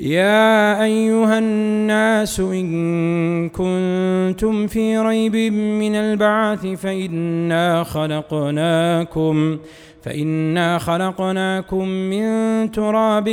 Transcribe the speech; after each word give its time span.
يا 0.00 0.82
أيها 0.84 1.38
الناس 1.38 2.40
إن 2.40 3.48
كنتم 3.48 4.66
في 4.66 4.98
ريب 4.98 5.52
من 5.52 5.94
البعث 5.94 6.66
فإنا 6.66 7.84
خلقناكم 7.84 9.58
فإنا 10.02 10.78
خلقناكم 10.78 11.88
من 11.88 12.26
تراب 12.70 13.28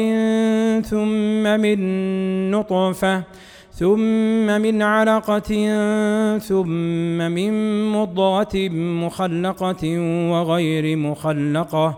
ثم 0.85 1.43
من 1.43 2.51
نطفة 2.51 3.23
ثم 3.71 4.61
من 4.61 4.81
علقة 4.81 5.51
ثم 6.37 7.17
من 7.17 7.51
مضغة 7.91 8.69
مخلقة 9.05 9.99
وغير 10.31 10.97
مخلقة. 10.97 11.97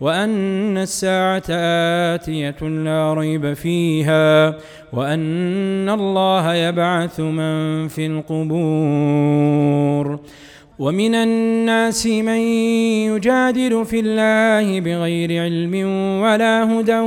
وأن 0.00 0.78
الساعة 0.78 1.42
آتية 2.14 2.56
لا 2.62 3.14
ريب 3.14 3.52
فيها 3.52 4.54
وأن 4.92 5.88
الله 5.88 6.54
يبعث 6.54 7.20
من 7.20 7.88
في 7.88 8.06
القبور. 8.06 9.56
ومن 10.78 11.14
الناس 11.14 12.06
من 12.06 12.40
يجادل 13.08 13.84
في 13.84 14.00
الله 14.00 14.80
بغير 14.80 15.42
علم 15.42 15.74
ولا 16.22 16.80
هدى 16.80 16.98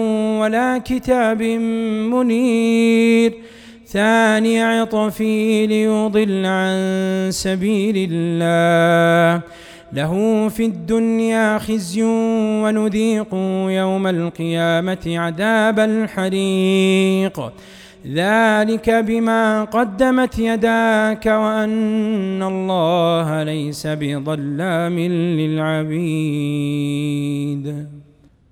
ولا 0.41 0.77
كتاب 0.85 1.41
منير. 2.11 3.33
ثاني 3.87 4.61
عطفي 4.61 5.67
ليضل 5.67 6.45
عن 6.45 7.27
سبيل 7.31 8.09
الله. 8.11 9.41
له 9.93 10.47
في 10.49 10.65
الدنيا 10.65 11.57
خزي 11.57 12.03
ونذيق 12.63 13.33
يوم 13.69 14.07
القيامة 14.07 15.05
عذاب 15.07 15.79
الحريق. 15.79 17.51
ذلك 18.07 18.89
بما 18.89 19.63
قدمت 19.63 20.39
يداك 20.39 21.25
وأن 21.25 22.43
الله 22.43 23.43
ليس 23.43 23.87
بظلام 23.87 24.99
للعبيد. 25.39 26.69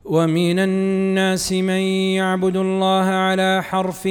ومن 0.05 0.59
الناس 0.59 1.53
من 1.53 1.81
يعبد 2.19 2.57
الله 2.57 3.05
على 3.05 3.63
حرف 3.63 4.03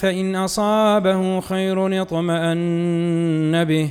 فإن 0.00 0.36
أصابه 0.36 1.40
خير 1.40 2.02
اطمأن 2.02 3.64
به. 3.64 3.90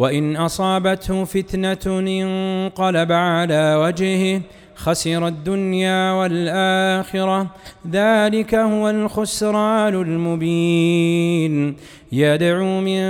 وإن 0.00 0.36
أصابته 0.36 1.24
فتنة 1.24 1.98
انقلب 1.98 3.12
على 3.12 3.74
وجهه 3.74 4.40
خسر 4.74 5.26
الدنيا 5.26 6.12
والآخرة. 6.12 7.46
ذلك 7.90 8.54
هو 8.54 8.90
الخسران 8.90 9.94
المبين. 9.94 11.76
يدعو 12.12 12.80
من 12.80 13.00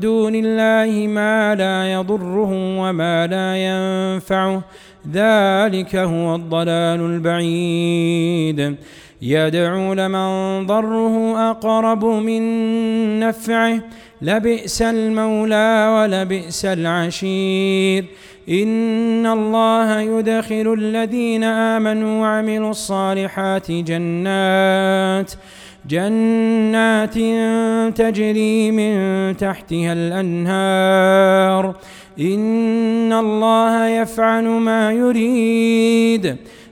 دون 0.00 0.32
الله 0.34 1.06
ما 1.06 1.54
لا 1.54 1.92
يضره 1.92 2.78
وما 2.80 3.26
لا 3.26 3.56
ينفعه. 3.56 4.62
ذلك 5.12 5.96
هو 5.96 6.34
الضلال 6.34 7.00
البعيد. 7.00 8.76
يدعو 9.22 9.92
لمن 9.92 10.66
ضره 10.66 11.36
أقرب 11.50 12.04
من 12.04 12.42
نفعه. 13.20 13.80
لبئس 14.22 14.82
المولى 14.82 15.88
ولبئس 15.96 16.64
العشير. 16.64 18.04
إن 18.48 19.26
الله 19.26 20.00
يدخل 20.00 20.76
الذين 20.78 21.44
آمنوا 21.44 22.22
وعملوا 22.22 22.70
الصالحات 22.70 23.70
جنات 23.70 25.32
جنات 25.88 27.14
تجري 27.98 28.70
من 28.70 29.36
تحتها 29.36 29.92
الأنهار. 29.92 31.74
إن 32.20 33.12
الله 33.12 33.88
يفعل 33.88 34.44
ما 34.44 34.92
يريد. 34.92 36.36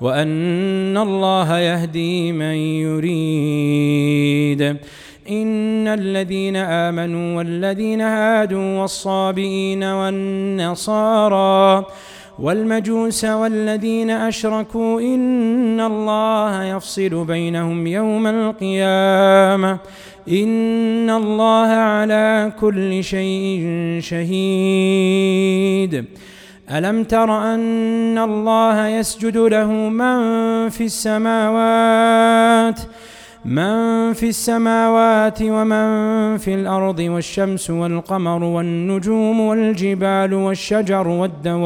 وأن 0.00 0.96
الله 0.96 1.58
يهدي 1.58 2.32
من 2.32 2.54
يريد. 2.84 4.76
إن 5.30 5.88
الذين 5.88 6.56
آمنوا 6.56 7.38
والذين 7.38 8.00
هادوا 8.00 8.80
والصابئين 8.80 9.84
والنصارى 9.84 11.84
والمجوس 12.38 13.24
والذين 13.24 14.10
أشركوا 14.10 15.00
إن 15.00 15.80
الله 15.80 16.64
يفصل 16.64 17.24
بينهم 17.24 17.86
يوم 17.86 18.26
القيامة. 18.26 19.78
إن 20.28 21.10
الله 21.10 21.68
على 21.68 22.52
كل 22.60 23.04
شيء 23.04 23.98
شهيد. 24.02 24.44
ألم 26.70 27.04
تر 27.04 27.54
أن 27.54 28.18
الله 28.18 28.88
يسجد 28.88 29.36
له 29.36 29.72
من 29.72 30.68
في 30.68 30.84
السماوات 30.84 32.80
من 33.44 34.12
في 34.12 34.28
السماوات 34.28 35.42
ومن 35.42 36.36
في 36.36 36.54
الأرض 36.54 36.98
والشمس 36.98 37.70
والقمر 37.70 38.44
والنجوم 38.44 39.40
والجبال 39.40 40.34
والشجر 40.34 41.08
والدواب 41.08 41.58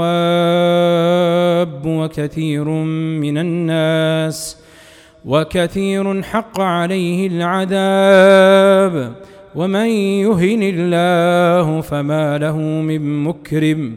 وكثير 1.87 2.69
من 3.25 3.39
الناس 3.39 4.57
وكثير 5.25 6.23
حق 6.23 6.61
عليه 6.61 7.27
العذاب. 7.27 9.13
ومن 9.55 9.87
يهن 10.27 10.63
الله 10.63 11.81
فما 11.81 12.39
له 12.39 12.59
من 12.59 13.25
مكرم. 13.25 13.97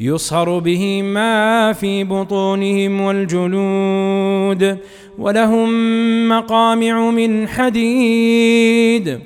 يصهر 0.00 0.58
به 0.58 1.02
ما 1.02 1.72
في 1.72 2.04
بطونهم 2.04 3.00
والجلود 3.00 4.78
ولهم 5.18 6.28
مقامع 6.28 7.10
من 7.10 7.48
حديد 7.48 9.18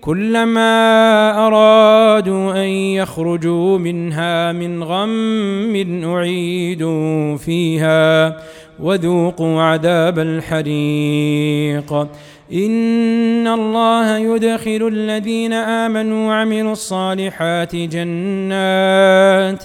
كلما 0.00 1.46
أرادوا 1.46 2.52
أن 2.64 2.68
يخرجوا 2.68 3.78
منها 3.78 4.52
من 4.52 4.82
غم 4.82 6.02
أعيدوا 6.04 7.36
فيها 7.36 8.36
وذوقوا 8.80 9.62
عذاب 9.62 10.18
الحريق. 10.18 11.92
إن 12.52 13.46
الله 13.46 14.18
يدخل 14.18 14.88
الذين 14.92 15.52
آمنوا 15.52 16.28
وعملوا 16.28 16.72
الصالحات 16.72 17.76
جنات 17.76 19.64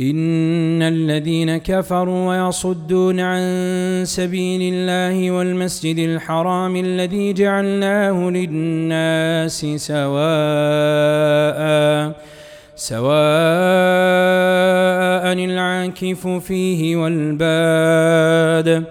إن 0.00 0.82
الذين 0.82 1.56
كفروا 1.56 2.28
ويصدون 2.28 3.20
عن 3.20 3.42
سبيل 4.06 4.74
الله 4.74 5.30
والمسجد 5.30 5.98
الحرام 5.98 6.76
الذي 6.76 7.32
جعلناه 7.32 8.30
للناس 8.30 9.66
سواء 9.76 10.20
سواء 12.76 13.10
العاكف 15.32 16.26
فيه 16.26 16.96
والباد 16.96 18.84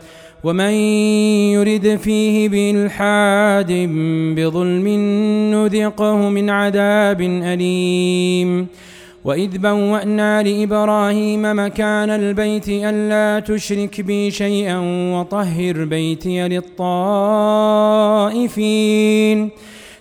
ومن 0.44 0.74
يرد 1.54 2.00
فيه 2.04 2.50
بإلحاد 2.50 3.72
بظلم 4.36 4.88
نذقه 5.54 6.30
من 6.30 6.50
عذاب 6.50 7.22
أليم 7.22 8.68
وإذ 9.24 9.58
بوأنا 9.58 10.44
لإبراهيم 10.44 11.66
مكان 11.66 12.10
البيت 12.10 12.70
ألا 12.70 13.40
تشرك 13.40 14.02
بي 14.02 14.32
شيئا 14.32 14.80
وطهر 15.14 15.86
بيتي 15.86 16.48
للطائفين 16.48 16.80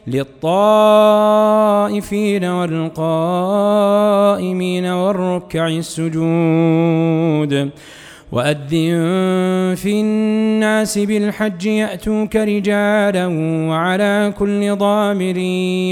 للطائفين 0.06 0.44
والقائمين 2.44 2.86
والركع 4.86 5.68
السجود 5.68 7.70
وأذن 8.32 9.75
في 9.76 10.00
الناس 10.00 10.98
بالحج 10.98 11.66
يأتوك 11.66 12.36
رجالا 12.36 13.26
وعلى 13.69 14.32
كل 14.38 14.76
ضامر 14.76 15.36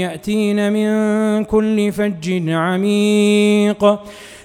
يأتين 0.05 0.73
من 0.73 1.43
كل 1.43 1.91
فج 1.91 2.49
عميق 2.49 3.99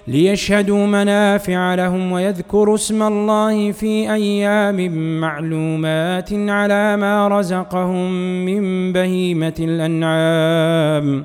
ليشهدوا 0.08 0.86
منافع 0.86 1.74
لهم 1.74 2.12
ويذكروا 2.12 2.74
اسم 2.74 3.02
الله 3.02 3.72
في 3.72 4.12
أيام 4.12 4.90
معلومات 5.20 6.32
على 6.32 6.96
ما 6.96 7.28
رزقهم 7.28 8.12
من 8.44 8.92
بهيمة 8.92 9.54
الأنعام 9.60 11.24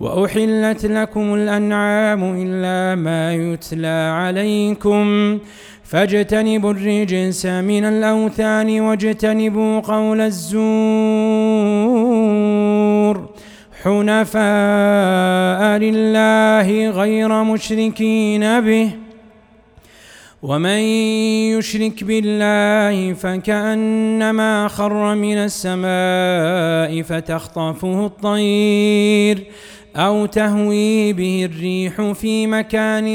وأحلت 0.00 0.86
لكم 0.86 1.34
الأنعام 1.34 2.42
إلا 2.42 2.94
ما 3.02 3.34
يتلى 3.34 4.12
عليكم. 4.14 5.38
فاجتنبوا 5.84 6.72
الرجس 6.72 7.46
من 7.46 7.84
الأوثان 7.84 8.80
واجتنبوا 8.80 9.80
قول 9.80 10.20
الزور. 10.20 10.58
حنفاء 13.82 14.42
لله 15.78 16.90
غير 16.90 17.42
مشركين 17.44 18.60
به. 18.60 18.90
ومن 20.42 20.78
يشرك 21.58 22.04
بالله 22.04 23.12
فكأنما 23.12 24.68
خر 24.68 25.14
من 25.14 25.36
السماء 25.36 27.02
فتخطفه 27.02 28.06
الطير. 28.06 29.46
أو 29.98 30.26
تهوي 30.26 31.12
به 31.12 31.48
الريح 31.52 32.12
في 32.12 32.46
مكان 32.46 33.08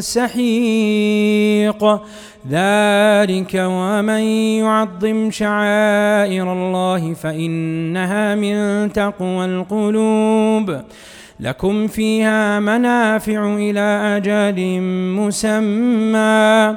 سحيق. 0.00 1.84
ذلك 2.50 3.54
ومن 3.54 4.22
يعظم 4.58 5.30
شعائر 5.30 6.52
الله 6.52 7.14
فإنها 7.14 8.34
من 8.34 8.92
تقوى 8.92 9.44
القلوب. 9.44 10.80
لكم 11.40 11.86
فيها 11.86 12.60
منافع 12.60 13.54
إلى 13.56 14.16
أجل 14.16 14.80
مسمى. 15.20 16.76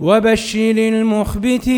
وبشر 0.00 0.74
المخبتين 0.78 1.70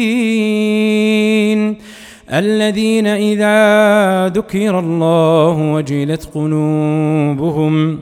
الذين 2.32 3.06
إذا 3.06 4.28
ذكر 4.28 4.78
الله 4.78 5.72
وجلت 5.72 6.28
قلوبهم 6.34 7.98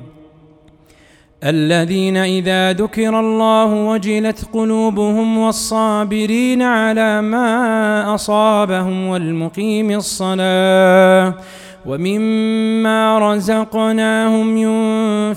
الذين 1.44 2.16
إذا 2.16 2.72
ذكر 2.72 3.20
الله 3.20 3.64
وجلت 3.64 4.48
قلوبهم 4.52 5.38
والصابرين 5.38 6.62
على 6.62 7.22
ما 7.22 8.14
أصابهم 8.14 9.06
والمقيم 9.06 9.90
الصلاة 9.90 11.34
ومما 11.86 13.18
رزقناهم 13.18 14.56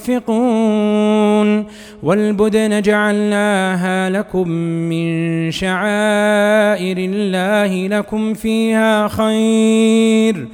ينفقون 0.10 1.66
والبدن 2.04 2.82
جعلناها 2.82 4.10
لكم 4.10 4.50
من 4.90 5.52
شعائر 5.52 6.98
الله 6.98 7.88
لكم 7.88 8.34
فيها 8.34 9.08
خير. 9.08 10.48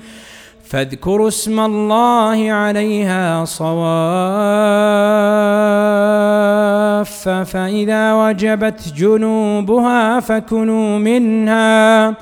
فاذكروا 0.69 1.27
اسم 1.27 1.60
الله 1.60 2.51
عليها 2.51 3.46
صواف 3.46 3.69
فإذا 7.29 8.13
وجبت 8.13 8.93
جنوبها 8.98 10.19
فكلوا 10.19 10.98
منها. 10.98 12.15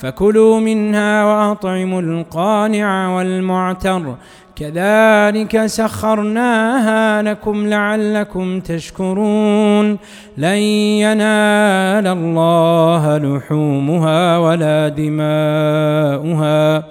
فكلوا 0.00 0.60
منها 0.60 1.24
وأطعموا 1.24 2.00
القانع 2.00 3.16
والمعتر. 3.16 4.14
كذلك 4.56 5.66
سخرناها 5.66 7.22
لكم 7.22 7.66
لعلكم 7.66 8.60
تشكرون. 8.60 9.98
لن 10.38 10.56
ينال 11.04 12.06
الله 12.06 13.18
لحومها 13.18 14.38
ولا 14.38 14.88
دماؤها 14.88 16.84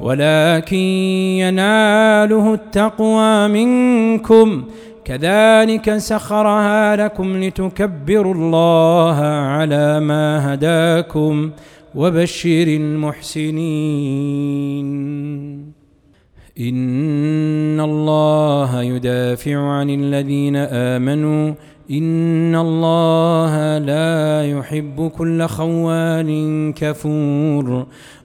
ولكن 0.00 0.76
يناله 0.76 2.54
التقوى 2.54 3.48
منكم. 3.48 4.64
كذلك 5.04 5.96
سخرها 5.96 6.96
لكم 6.96 7.44
لتكبروا 7.44 8.34
الله 8.34 9.16
على 9.24 10.00
ما 10.00 10.54
هداكم. 10.54 11.50
وبشر 11.94 12.66
المحسنين. 12.66 13.54
إن 16.60 17.80
الله 17.80 18.82
يدافع 18.82 19.56
عن 19.56 19.90
الذين 19.90 20.56
آمنوا. 20.56 21.54
إن 21.90 22.56
الله 22.56 23.78
لا 23.78 24.50
يحب 24.58 25.10
كل 25.18 25.46
خوان 25.46 26.72
كفور. 26.72 27.86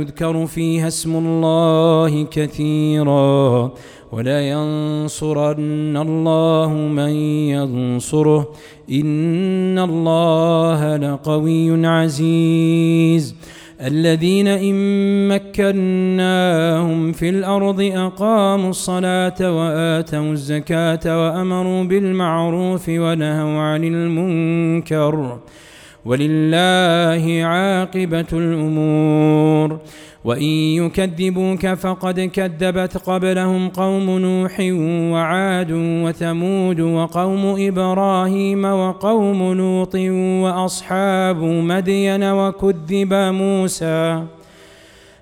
يذكر 0.00 0.46
فيها 0.46 0.88
اسم 0.88 1.16
الله 1.16 2.26
كثيرا. 2.30 3.70
ولا 4.12 4.48
ينصرن 4.48 5.96
الله 5.96 6.68
من 6.72 7.10
ينصره. 7.48 8.52
إن 8.90 9.78
الله 9.78 10.96
لقوي 10.96 11.86
عزيز. 11.86 13.34
الذين 13.80 14.46
إن 14.48 15.28
مكناهم 15.28 17.12
في 17.12 17.28
الأرض 17.28 17.80
أقاموا 17.80 18.70
الصلاة 18.70 19.56
وآتوا 19.56 20.32
الزكاة 20.32 21.00
وأمروا 21.04 21.84
بالمعروف 21.84 22.88
ونهوا 22.88 23.60
عن 23.60 23.84
المنكر. 23.84 25.38
ولله 26.04 27.44
عاقبة 27.44 28.26
الأمور. 28.32 29.78
وإن 30.24 30.42
يكذبوك 30.42 31.66
فقد 31.66 32.20
كذبت 32.20 32.96
قبلهم 32.96 33.68
قوم 33.68 34.18
نوح 34.18 34.60
وعاد 35.12 35.72
وثمود 35.72 36.80
وقوم 36.80 37.56
إبراهيم 37.58 38.64
وقوم 38.64 39.52
لوط 39.52 39.94
وأصحاب 40.44 41.42
مدين 41.42 42.22
وكذب 42.22 43.14
موسى. 43.14 44.24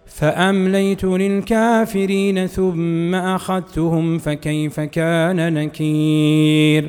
فأمليت 0.07 1.05
للكافرين 1.05 2.47
ثم 2.47 3.15
أخذتهم 3.15 4.19
فكيف 4.19 4.81
كان 4.81 5.55
نكير. 5.55 6.89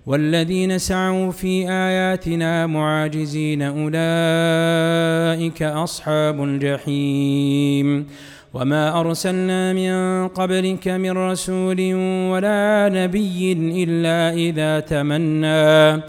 والذين 0.11 0.77
سعوا 0.77 1.31
في 1.31 1.69
آياتنا 1.69 2.67
معاجزين 2.67 3.61
أولئك 3.61 4.03
أصحاب 5.63 6.43
الجحيم. 6.43 8.07
وما 8.53 8.99
أرسلنا 8.99 9.73
من 9.73 10.27
قبلك 10.27 10.87
من 10.87 11.11
رسول 11.11 11.93
ولا 12.31 12.89
نبي 12.93 13.51
إلا 13.83 14.33
إذا 14.33 14.79
تمنى 14.79 16.03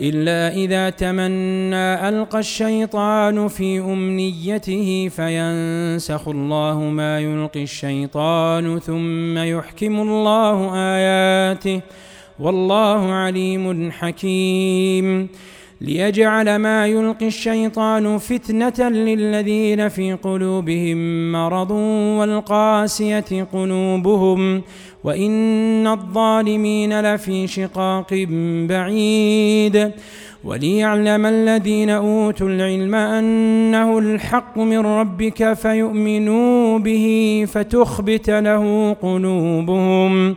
إلا 0.00 0.54
إذا 0.54 0.90
تمنى 0.90 2.08
ألقى 2.08 2.38
الشيطان 2.38 3.48
في 3.48 3.78
أمنيته 3.80 5.08
فينسخ 5.16 6.28
الله 6.28 6.80
ما 6.80 7.20
يلقي 7.20 7.62
الشيطان 7.62 8.78
ثم 8.78 9.38
يحكم 9.38 10.00
الله 10.00 10.74
آياته. 10.74 11.80
والله 12.40 13.12
عليم 13.12 13.90
حكيم. 13.90 15.28
ليجعل 15.80 16.56
ما 16.56 16.86
يلقي 16.86 17.26
الشيطان 17.26 18.18
فتنة 18.18 18.88
للذين 18.88 19.88
في 19.88 20.12
قلوبهم 20.12 21.32
مرض 21.32 21.70
والقاسية 22.20 23.46
قلوبهم 23.52 24.62
وإن 25.04 25.86
الظالمين 25.86 27.00
لفي 27.00 27.46
شقاق 27.46 28.26
بعيد. 28.68 29.92
وليعلم 30.44 31.26
الذين 31.26 31.90
أوتوا 31.90 32.48
العلم 32.48 32.94
أنه 32.94 33.98
الحق 33.98 34.58
من 34.58 34.78
ربك 34.78 35.52
فيؤمنوا 35.52 36.78
به 36.78 37.46
فتخبت 37.52 38.30
له 38.30 38.92
قلوبهم. 39.02 40.36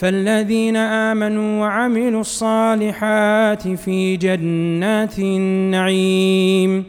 فالذين 0.00 0.76
آمنوا 0.76 1.60
وعملوا 1.60 2.20
الصالحات 2.20 3.68
في 3.68 4.16
جنات 4.16 5.18
النعيم 5.18 6.84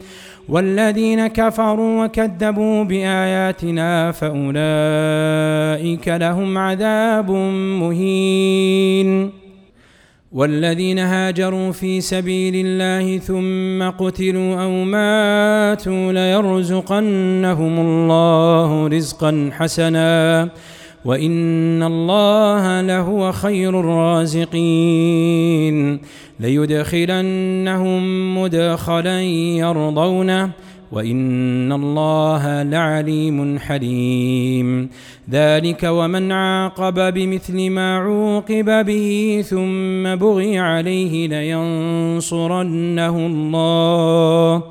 والذين 0.50 1.28
كفروا 1.28 2.06
وكذبوا 2.06 2.84
بآياتنا 2.84 4.12
فأولئك 4.12 6.08
لهم 6.08 6.58
عذاب 6.58 7.32
مهين. 7.82 9.32
والذين 10.32 11.00
هاجروا 11.00 11.72
في 11.72 12.02
سبيل 12.02 12.66
الله 12.66 13.18
ثم 13.18 13.90
قتلوا 13.90 14.64
أو 14.64 14.84
ماتوا 14.84 16.12
ليرزقنهم 16.14 17.80
الله 17.80 18.88
رزقا 18.88 19.50
حسنا. 19.54 20.50
وإن 21.06 21.84
الله 21.84 22.82
لهو 22.82 23.32
خير 23.32 23.80
الرازقين 23.80 24.52
ليدخلنهم 26.40 28.02
مدخلا 28.38 29.22
يرضونه 29.22 30.50
وإن 30.92 31.72
الله 31.72 32.64
لعليم 32.64 33.60
حليم. 33.60 34.90
ذلك 35.32 35.84
ومن 35.84 36.32
عاقب 36.32 37.14
بمثل 37.14 37.70
ما 37.70 37.98
عوقب 37.98 38.86
به 38.86 39.44
ثم 39.50 40.16
بغي 40.16 40.60
عليه 40.60 41.28
لينصرنه 41.28 43.18
الله 43.18 44.64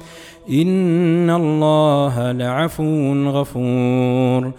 إن 0.51 1.31
الله 1.31 2.33
لعفو 2.33 3.13
غفور. 3.13 4.53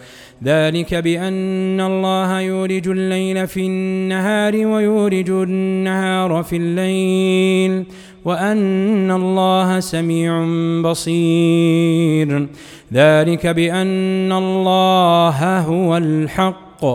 ذلك 0.44 0.96
بأن 0.96 1.82
الله 1.82 2.40
يولج 2.40 2.88
الليل 2.88 3.48
في 3.48 3.66
النهار 3.66 4.56
ويولج 4.56 5.30
النهار 5.30 6.44
في 6.44 6.56
الليل 6.56 7.86
وأن 8.26 9.12
الله 9.12 9.80
سميع 9.80 10.46
بصير. 10.82 12.48
ذلك 12.94 13.48
بأن 13.48 14.32
الله 14.32 15.60
هو 15.60 15.98
الحق 15.98 16.86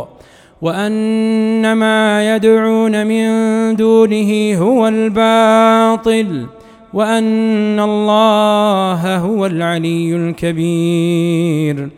وأن 0.63 1.73
ما 1.73 2.37
يدعون 2.37 3.07
من 3.07 3.27
دونه 3.77 4.59
هو 4.59 4.89
الباطل. 4.89 6.47
وأن 6.97 7.81
الله 7.81 9.17
هو 9.17 9.47
العلي 9.47 10.17
الكبير. 10.17 11.89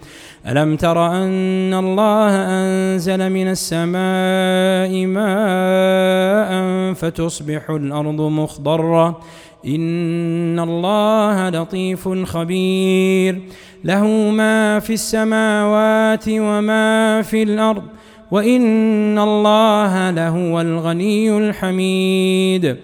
ألم 0.46 0.76
تر 0.76 1.06
أن 1.06 1.74
الله 1.74 2.30
أنزل 2.30 3.30
من 3.30 3.48
السماء 3.48 5.06
ماء 5.06 6.50
فتصبح 6.94 7.70
الأرض 7.70 8.20
مخضرة؟ 8.20 9.20
إن 9.66 10.58
الله 10.58 11.48
لطيف 11.48 12.08
خبير. 12.08 13.40
له 13.84 14.06
ما 14.30 14.78
في 14.78 14.92
السماوات 14.92 16.24
وما 16.28 17.22
في 17.22 17.42
الأرض. 17.42 17.82
وإن 18.30 19.18
الله 19.18 20.10
لهو 20.10 20.60
الغني 20.60 21.38
الحميد. 21.38 22.76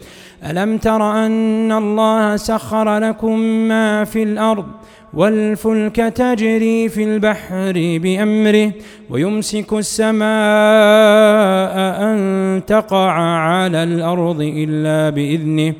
ألم 0.51 0.79
تر 0.79 1.03
أن 1.27 1.73
الله 1.73 2.37
سخر 2.37 2.99
لكم 2.99 3.39
ما 3.39 4.05
في 4.05 4.23
الأرض 4.23 4.67
والفلك 5.15 5.97
تجري 5.97 6.89
في 6.89 7.05
البحر 7.05 7.73
بأمره 8.03 8.73
ويمسك 9.11 9.73
السماء 9.73 10.25
أن 12.03 12.63
تقع 12.67 13.13
على 13.49 13.83
الأرض 13.83 14.41
إلا 14.41 15.11
بإذنه 15.11 15.75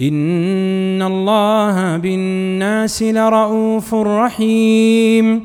إن 0.00 1.02
الله 1.02 1.96
بالناس 1.96 3.02
لرؤوف 3.02 3.94
رحيم. 3.94 5.44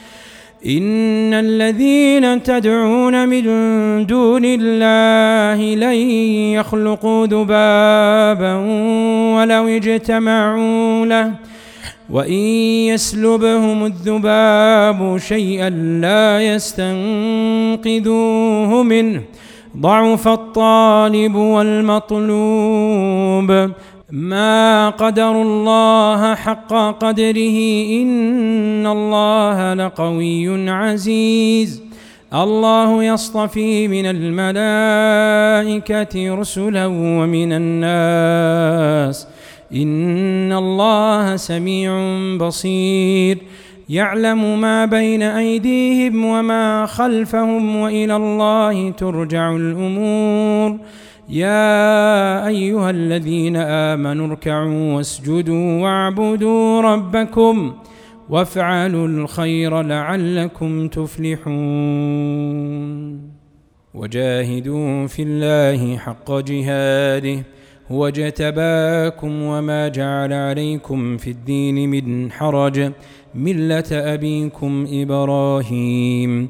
إن 0.65 1.33
الذين 1.33 2.43
تدعون 2.43 3.29
من 3.29 3.43
دون 4.05 4.41
الله 4.45 5.75
لن 5.75 5.95
يخلقوا 6.53 7.27
ذبابا 7.27 8.55
ولو 9.35 9.67
اجتمعوا 9.67 11.05
له 11.05 11.31
وإن 12.09 12.33
يسلبهم 12.93 13.85
الذباب 13.85 15.17
شيئا 15.17 15.69
لا 16.01 16.41
يستنقذوه 16.55 18.03
منه 18.83 19.21
ضعف 19.77 20.27
الطالب 20.27 21.35
والمطلوب 21.35 22.71
ما 24.11 24.89
قدر 24.89 25.41
الله 25.41 26.35
حق 26.35 26.73
قدره 26.73 27.57
إن 28.01 28.87
الله 28.87 29.73
لقوي 29.73 30.69
عزيز. 30.69 31.81
الله 32.33 33.03
يصطفي 33.03 33.87
من 33.87 34.05
الملائكة 34.05 36.35
رسلا 36.35 36.85
ومن 36.85 37.53
الناس. 37.53 39.27
إن 39.75 40.53
الله 40.53 41.35
سميع 41.35 41.91
بصير. 42.37 43.37
يعلم 43.89 44.61
ما 44.61 44.85
بين 44.85 45.23
أيديهم 45.23 46.25
وما 46.25 46.85
خلفهم 46.85 47.75
وإلى 47.75 48.15
الله 48.15 48.89
ترجع 48.89 49.55
الأمور. 49.55 50.77
يا 51.31 52.47
أيها 52.47 52.89
الذين 52.89 53.55
آمنوا 53.55 54.27
اركعوا 54.27 54.93
واسجدوا 54.93 55.81
واعبدوا 55.81 56.81
ربكم 56.81 57.73
وافعلوا 58.29 59.07
الخير 59.07 59.81
لعلكم 59.81 60.87
تفلحون. 60.87 61.61
وجاهدوا 63.93 65.07
في 65.07 65.23
الله 65.23 65.97
حق 65.97 66.31
جهاده 66.31 67.43
هو 67.91 68.07
اجتباكم 68.07 69.41
وما 69.41 69.87
جعل 69.87 70.33
عليكم 70.33 71.17
في 71.17 71.29
الدين 71.29 71.89
من 71.89 72.31
حرج 72.31 72.91
ملة 73.35 73.83
أبيكم 73.91 74.87
إبراهيم. 74.91 76.49